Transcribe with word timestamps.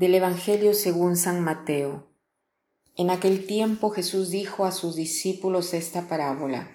Del 0.00 0.14
Evangelio 0.14 0.72
según 0.72 1.14
San 1.14 1.44
Mateo. 1.44 2.08
En 2.96 3.10
aquel 3.10 3.44
tiempo 3.46 3.90
Jesús 3.90 4.30
dijo 4.30 4.64
a 4.64 4.72
sus 4.72 4.96
discípulos 4.96 5.74
esta 5.74 6.08
parábola. 6.08 6.74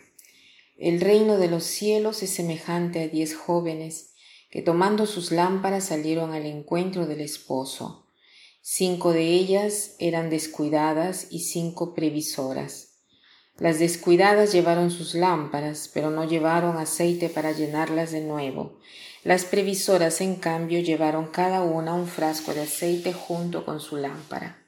El 0.78 1.02
reino 1.02 1.40
de 1.40 1.48
los 1.48 1.64
cielos 1.64 2.22
es 2.22 2.30
semejante 2.30 3.02
a 3.02 3.08
diez 3.08 3.36
jóvenes 3.36 4.14
que 4.52 4.62
tomando 4.62 5.08
sus 5.08 5.32
lámparas 5.32 5.86
salieron 5.86 6.34
al 6.34 6.46
encuentro 6.46 7.08
del 7.08 7.20
esposo. 7.20 8.12
Cinco 8.62 9.12
de 9.12 9.24
ellas 9.32 9.96
eran 9.98 10.30
descuidadas 10.30 11.26
y 11.32 11.40
cinco 11.40 11.96
previsoras. 11.96 13.00
Las 13.58 13.80
descuidadas 13.80 14.52
llevaron 14.52 14.92
sus 14.92 15.16
lámparas, 15.16 15.90
pero 15.92 16.12
no 16.12 16.26
llevaron 16.26 16.78
aceite 16.78 17.30
para 17.30 17.54
llenarlas 17.54 18.12
de 18.12 18.22
nuevo. 18.22 18.78
Las 19.26 19.44
previsoras, 19.44 20.22
en 20.22 20.36
cambio, 20.36 20.82
llevaron 20.82 21.32
cada 21.32 21.64
una 21.64 21.96
un 21.96 22.08
frasco 22.08 22.54
de 22.54 22.62
aceite 22.62 23.12
junto 23.12 23.66
con 23.66 23.80
su 23.80 23.98
lámpara. 23.98 24.64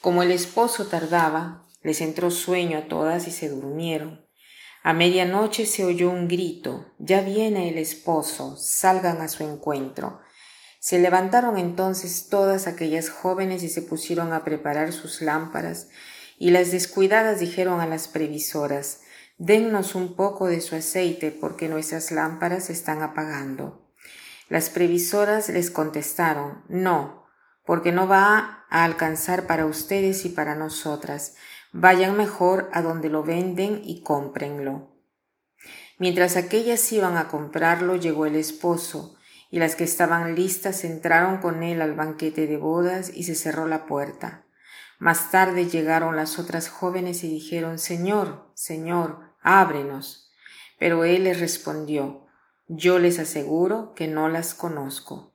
Como 0.00 0.24
el 0.24 0.32
esposo 0.32 0.86
tardaba, 0.86 1.64
les 1.84 2.00
entró 2.00 2.32
sueño 2.32 2.78
a 2.78 2.88
todas 2.88 3.28
y 3.28 3.30
se 3.30 3.48
durmieron. 3.48 4.26
A 4.82 4.92
medianoche 4.92 5.66
se 5.66 5.84
oyó 5.84 6.10
un 6.10 6.26
grito, 6.26 6.94
ya 6.98 7.20
viene 7.20 7.68
el 7.68 7.78
esposo, 7.78 8.56
salgan 8.56 9.20
a 9.20 9.28
su 9.28 9.44
encuentro. 9.44 10.18
Se 10.80 10.98
levantaron 10.98 11.56
entonces 11.56 12.26
todas 12.28 12.66
aquellas 12.66 13.08
jóvenes 13.08 13.62
y 13.62 13.68
se 13.68 13.82
pusieron 13.82 14.32
a 14.32 14.42
preparar 14.42 14.92
sus 14.92 15.22
lámparas, 15.22 15.86
y 16.40 16.50
las 16.50 16.72
descuidadas 16.72 17.38
dijeron 17.38 17.80
a 17.80 17.86
las 17.86 18.08
previsoras, 18.08 19.02
Dennos 19.38 19.94
un 19.94 20.16
poco 20.16 20.46
de 20.46 20.60
su 20.60 20.76
aceite, 20.76 21.30
porque 21.30 21.68
nuestras 21.68 22.10
lámparas 22.10 22.70
están 22.70 23.02
apagando. 23.02 23.86
Las 24.48 24.70
previsoras 24.70 25.48
les 25.48 25.70
contestaron, 25.70 26.64
No, 26.68 27.26
porque 27.64 27.92
no 27.92 28.08
va 28.08 28.64
a 28.70 28.84
alcanzar 28.84 29.46
para 29.46 29.66
ustedes 29.66 30.24
y 30.24 30.30
para 30.30 30.54
nosotras, 30.54 31.34
Vayan 31.72 32.16
mejor 32.16 32.70
a 32.72 32.80
donde 32.80 33.10
lo 33.10 33.22
venden 33.22 33.82
y 33.84 34.02
cómprenlo. 34.02 34.96
Mientras 35.98 36.36
aquellas 36.36 36.90
iban 36.90 37.18
a 37.18 37.28
comprarlo, 37.28 37.96
llegó 37.96 38.24
el 38.24 38.36
esposo, 38.36 39.16
y 39.50 39.58
las 39.58 39.76
que 39.76 39.84
estaban 39.84 40.34
listas 40.34 40.84
entraron 40.84 41.38
con 41.38 41.62
él 41.62 41.82
al 41.82 41.94
banquete 41.94 42.46
de 42.46 42.56
bodas 42.56 43.10
y 43.14 43.24
se 43.24 43.34
cerró 43.34 43.66
la 43.66 43.84
puerta. 43.84 44.46
Más 44.98 45.30
tarde 45.30 45.66
llegaron 45.66 46.16
las 46.16 46.38
otras 46.38 46.68
jóvenes 46.68 47.22
y 47.22 47.28
dijeron 47.28 47.78
Señor, 47.78 48.50
Señor, 48.54 49.25
ábrenos. 49.46 50.30
Pero 50.78 51.04
él 51.04 51.24
les 51.24 51.40
respondió 51.40 52.26
Yo 52.68 52.98
les 52.98 53.18
aseguro 53.18 53.94
que 53.94 54.08
no 54.08 54.28
las 54.28 54.52
conozco. 54.54 55.32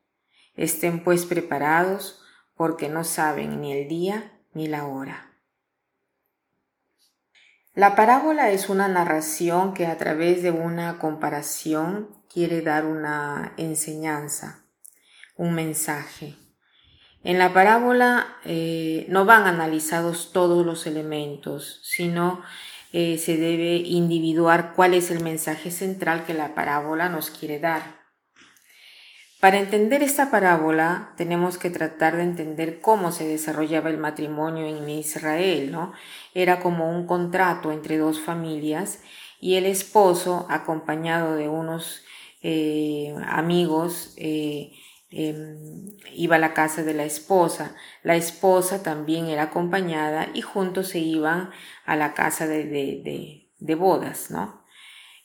Estén 0.56 1.04
pues 1.04 1.26
preparados, 1.26 2.22
porque 2.56 2.90
no 2.90 3.04
saben 3.04 3.62
ni 3.62 3.72
el 3.72 3.88
día 3.88 4.40
ni 4.54 4.68
la 4.68 4.86
hora. 4.86 5.32
La 7.74 7.96
parábola 7.96 8.52
es 8.52 8.68
una 8.68 8.90
narración 8.90 9.74
que 9.74 9.88
a 9.88 9.98
través 9.98 10.44
de 10.44 10.52
una 10.52 11.00
comparación 11.00 12.10
quiere 12.32 12.62
dar 12.62 12.86
una 12.86 13.54
enseñanza, 13.56 14.66
un 15.38 15.54
mensaje. 15.54 16.36
En 17.24 17.40
la 17.40 17.54
parábola 17.54 18.36
eh, 18.44 19.06
no 19.08 19.26
van 19.26 19.48
analizados 19.48 20.34
todos 20.34 20.66
los 20.66 20.86
elementos, 20.86 21.80
sino 21.84 22.42
eh, 22.94 23.18
se 23.18 23.38
debe 23.38 23.76
individuar 23.76 24.74
cuál 24.76 24.94
es 24.94 25.12
el 25.12 25.24
mensaje 25.24 25.72
central 25.72 26.26
que 26.26 26.34
la 26.34 26.56
parábola 26.56 27.10
nos 27.10 27.30
quiere 27.30 27.60
dar. 27.60 28.02
Para 29.40 29.58
entender 29.58 30.04
esta 30.04 30.30
parábola 30.30 31.14
tenemos 31.18 31.58
que 31.58 31.72
tratar 31.72 32.16
de 32.16 32.24
entender 32.24 32.80
cómo 32.80 33.12
se 33.12 33.28
desarrollaba 33.28 33.90
el 33.90 33.98
matrimonio 33.98 34.68
en 34.68 34.88
Israel, 34.88 35.72
¿no? 35.72 35.94
Era 36.36 36.60
como 36.60 36.92
un 36.92 37.08
contrato 37.08 37.72
entre 37.72 37.98
dos 37.98 38.20
familias 38.20 39.00
y 39.40 39.56
el 39.56 39.66
esposo, 39.66 40.46
acompañado 40.48 41.36
de 41.36 41.50
unos 41.50 42.04
eh, 42.44 43.16
amigos, 43.26 44.14
eh, 44.18 44.74
em, 45.12 45.96
iba 46.14 46.38
a 46.38 46.40
la 46.40 46.54
casa 46.54 46.84
de 46.84 46.94
la 46.94 47.04
esposa. 47.06 47.76
La 48.04 48.16
esposa 48.16 48.84
también 48.84 49.28
era 49.28 49.44
acompañada 49.44 50.30
y 50.34 50.42
juntos 50.42 50.90
se 50.90 51.00
iban 51.00 51.52
a 51.86 51.96
la 51.96 52.14
casa 52.14 52.48
de, 52.48 52.66
de, 52.66 53.50
de 53.60 53.76
bodas, 53.76 54.32
¿no? 54.32 54.62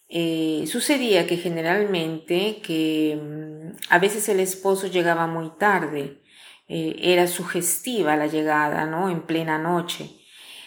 Eh, 0.08 0.64
sucedía 0.68 1.26
que 1.26 1.36
generalmente 1.36 2.60
que 2.62 3.18
mm, 3.20 3.76
a 3.90 3.98
veces 3.98 4.28
el 4.28 4.38
esposo 4.40 4.86
llegaba 4.86 5.26
muy 5.26 5.50
tarde, 5.58 6.22
eh, 6.68 6.96
era 7.00 7.26
sugestiva 7.26 8.16
la 8.16 8.26
llegada, 8.26 8.86
¿no? 8.86 9.10
En 9.10 9.22
plena 9.22 9.58
noche. 9.58 10.10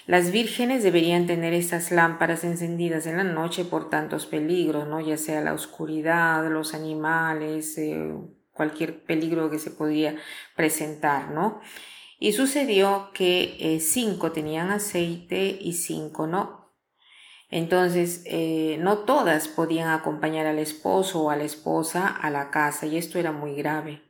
Las 0.07 0.31
vírgenes 0.31 0.83
deberían 0.83 1.27
tener 1.27 1.53
estas 1.53 1.91
lámparas 1.91 2.43
encendidas 2.43 3.05
en 3.05 3.17
la 3.17 3.23
noche 3.23 3.63
por 3.63 3.89
tantos 3.89 4.25
peligros, 4.25 4.87
¿no? 4.87 4.99
Ya 4.99 5.17
sea 5.17 5.41
la 5.41 5.53
oscuridad, 5.53 6.49
los 6.49 6.73
animales, 6.73 7.77
eh, 7.77 8.11
cualquier 8.59 9.05
peligro 9.05 9.49
que 9.49 9.57
se 9.57 9.71
podía 9.71 10.17
presentar, 10.53 11.31
¿no? 11.31 11.61
Y 12.19 12.33
sucedió 12.33 13.11
que 13.13 13.79
cinco 13.79 14.33
tenían 14.33 14.69
aceite 14.69 15.57
y 15.61 15.71
cinco 15.71 16.27
no. 16.27 16.73
Entonces, 17.49 18.23
eh, 18.25 18.75
no 18.81 18.97
todas 19.05 19.47
podían 19.47 19.87
acompañar 19.91 20.45
al 20.45 20.59
esposo 20.59 21.23
o 21.23 21.29
a 21.29 21.37
la 21.37 21.45
esposa 21.45 22.05
a 22.07 22.29
la 22.29 22.51
casa 22.51 22.85
y 22.85 22.97
esto 22.97 23.17
era 23.17 23.31
muy 23.31 23.55
grave. 23.55 24.03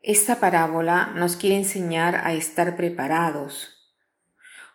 Esta 0.00 0.38
parábola 0.38 1.12
nos 1.16 1.34
quiere 1.34 1.56
enseñar 1.56 2.14
a 2.24 2.32
estar 2.34 2.76
preparados. 2.76 3.83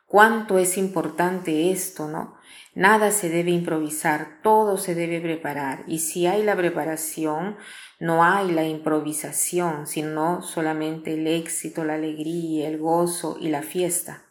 Cuánto 0.09 0.57
es 0.57 0.79
importante 0.79 1.69
esto, 1.69 2.07
¿no? 2.07 2.35
Nada 2.73 3.11
se 3.11 3.29
debe 3.29 3.51
improvisar, 3.51 4.39
todo 4.41 4.77
se 4.77 4.95
debe 4.95 5.21
preparar. 5.21 5.83
Y 5.85 5.99
si 5.99 6.25
hay 6.25 6.41
la 6.41 6.55
preparación, 6.55 7.57
no 7.99 8.23
hay 8.23 8.51
la 8.51 8.63
improvisación, 8.63 9.85
sino 9.85 10.41
solamente 10.41 11.13
el 11.13 11.27
éxito, 11.27 11.83
la 11.83 11.93
alegría, 11.93 12.67
el 12.67 12.79
gozo 12.79 13.37
y 13.39 13.49
la 13.49 13.61
fiesta. 13.61 14.23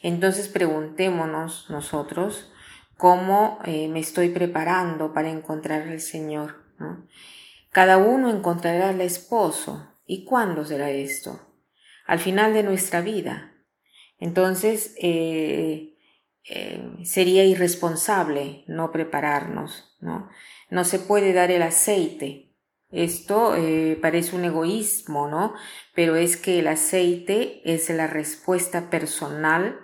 Entonces 0.00 0.46
preguntémonos 0.46 1.66
nosotros 1.70 2.52
cómo 2.96 3.58
eh, 3.64 3.88
me 3.88 3.98
estoy 3.98 4.28
preparando 4.28 5.12
para 5.12 5.28
encontrar 5.28 5.88
al 5.88 6.00
Señor. 6.00 6.62
Cada 7.70 7.96
uno 7.96 8.30
encontrará 8.30 8.90
al 8.90 9.00
esposo. 9.00 9.90
¿Y 10.06 10.24
cuándo 10.24 10.64
será 10.64 10.90
esto? 10.90 11.40
Al 12.06 12.20
final 12.20 12.54
de 12.54 12.62
nuestra 12.62 13.00
vida. 13.00 13.53
Entonces 14.18 14.94
eh, 15.00 15.96
eh, 16.48 16.80
sería 17.04 17.44
irresponsable 17.44 18.64
no 18.66 18.92
prepararnos. 18.92 19.96
¿no? 20.00 20.28
no 20.70 20.84
se 20.84 20.98
puede 20.98 21.32
dar 21.32 21.50
el 21.50 21.62
aceite 21.62 22.44
esto 22.94 23.56
parece 24.00 24.36
un 24.36 24.44
egoísmo, 24.44 25.28
¿no? 25.28 25.54
Pero 25.96 26.14
es 26.14 26.36
que 26.36 26.60
el 26.60 26.68
aceite 26.68 27.60
es 27.64 27.90
la 27.90 28.06
respuesta 28.06 28.88
personal 28.88 29.80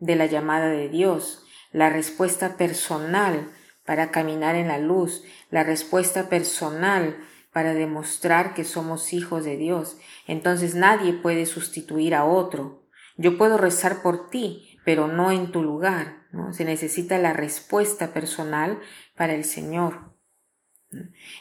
de 0.00 0.16
la 0.16 0.26
llamada 0.26 0.68
de 0.68 0.88
Dios, 0.88 1.44
la 1.70 1.88
respuesta 1.88 2.56
personal 2.56 3.48
para 3.84 4.10
caminar 4.10 4.56
en 4.56 4.68
la 4.68 4.78
luz, 4.78 5.22
la 5.50 5.62
respuesta 5.62 6.28
personal 6.28 7.16
para 7.52 7.74
demostrar 7.74 8.54
que 8.54 8.64
somos 8.64 9.12
hijos 9.12 9.44
de 9.44 9.56
Dios. 9.56 9.96
Entonces 10.26 10.74
nadie 10.74 11.12
puede 11.12 11.46
sustituir 11.46 12.14
a 12.14 12.24
otro. 12.24 12.87
Yo 13.18 13.36
puedo 13.36 13.58
rezar 13.58 14.00
por 14.00 14.30
ti, 14.30 14.78
pero 14.84 15.08
no 15.08 15.32
en 15.32 15.50
tu 15.52 15.62
lugar. 15.62 16.22
¿no? 16.30 16.52
Se 16.52 16.64
necesita 16.64 17.18
la 17.18 17.32
respuesta 17.32 18.14
personal 18.14 18.78
para 19.16 19.34
el 19.34 19.44
Señor. 19.44 20.14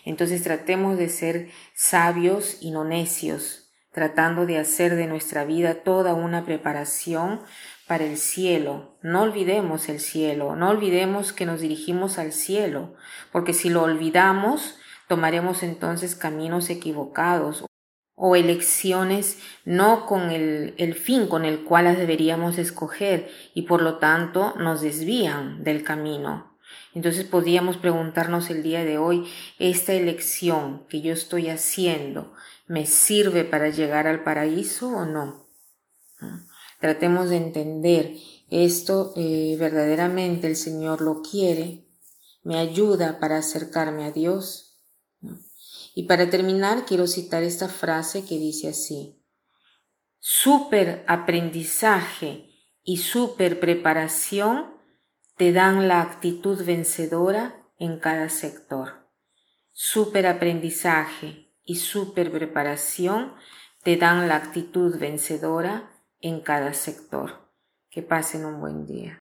Entonces 0.04 0.44
tratemos 0.44 0.98
de 0.98 1.08
ser 1.08 1.50
sabios 1.74 2.58
y 2.62 2.72
no 2.72 2.84
necios, 2.84 3.72
tratando 3.94 4.46
de 4.46 4.58
hacer 4.58 4.96
de 4.96 5.08
nuestra 5.08 5.46
vida 5.46 5.84
toda 5.84 6.16
una 6.16 6.46
preparación 6.46 7.42
para 7.88 8.06
el 8.06 8.18
cielo. 8.18 8.98
No 9.04 9.22
olvidemos 9.22 9.88
el 9.88 10.00
cielo, 10.00 10.56
no 10.56 10.70
olvidemos 10.70 11.32
que 11.32 11.46
nos 11.46 11.62
dirigimos 11.62 12.18
al 12.18 12.34
cielo, 12.34 12.96
porque 13.32 13.54
si 13.54 13.70
lo 13.70 13.84
olvidamos, 13.84 14.80
tomaremos 15.08 15.62
entonces 15.62 16.16
caminos 16.16 16.70
equivocados 16.70 17.64
o 18.20 18.36
elecciones 18.36 19.38
no 19.64 20.08
con 20.08 20.32
el, 20.32 20.74
el, 20.78 20.96
fin 20.96 21.28
con 21.28 21.46
el 21.46 21.64
cual 21.64 21.86
las 21.86 22.00
deberíamos 22.00 22.58
escoger 22.58 23.30
y 23.54 23.62
por 23.62 23.84
lo 23.84 24.00
tanto 24.00 24.56
nos 24.58 24.82
desvían 24.82 25.64
del 25.64 25.84
camino. 25.84 26.58
Entonces 26.96 27.26
podríamos 27.26 27.78
preguntarnos 27.78 28.50
el 28.50 28.64
día 28.64 28.84
de 28.84 28.98
hoy, 28.98 29.30
¿esta 29.60 29.94
elección 29.94 30.88
que 30.90 31.02
yo 31.02 31.14
estoy 31.14 31.50
haciendo 31.50 32.34
me 32.66 32.88
sirve 32.88 33.44
para 33.46 33.70
llegar 33.70 34.08
al 34.08 34.24
paraíso 34.24 34.90
o 34.90 35.06
no? 35.06 35.48
Tratemos 36.80 37.30
de 37.30 37.38
entender 37.38 38.16
esto 38.50 39.14
eh, 39.16 39.56
verdaderamente 39.60 40.48
el 40.48 40.56
Señor 40.56 41.02
lo 41.02 41.22
quiere, 41.22 41.86
me 42.44 42.58
ayuda 42.58 43.20
para 43.20 43.38
acercarme 43.38 44.06
a 44.06 44.12
Dios. 44.12 44.67
Y 45.98 46.04
para 46.04 46.30
terminar, 46.30 46.86
quiero 46.86 47.08
citar 47.08 47.42
esta 47.42 47.68
frase 47.70 48.24
que 48.24 48.38
dice 48.38 48.68
así, 48.68 49.20
super 50.20 51.04
aprendizaje 51.08 52.52
y 52.84 52.98
super 52.98 53.60
preparación 53.60 54.76
te 55.38 55.52
dan 55.52 55.88
la 55.88 56.04
actitud 56.04 56.64
vencedora 56.64 57.66
en 57.80 57.98
cada 57.98 58.30
sector. 58.30 59.10
Super 59.74 60.28
aprendizaje 60.28 61.52
y 61.64 61.78
super 61.78 62.32
preparación 62.32 63.34
te 63.82 63.98
dan 63.98 64.28
la 64.28 64.36
actitud 64.36 65.00
vencedora 65.00 65.90
en 66.22 66.42
cada 66.42 66.76
sector. 66.76 67.50
Que 67.90 68.04
pasen 68.04 68.46
un 68.46 68.60
buen 68.60 68.86
día. 68.86 69.18